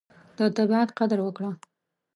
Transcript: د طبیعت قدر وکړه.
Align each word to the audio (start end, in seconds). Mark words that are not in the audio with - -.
د 0.37 0.39
طبیعت 0.57 0.89
قدر 0.99 1.19
وکړه. 1.23 1.51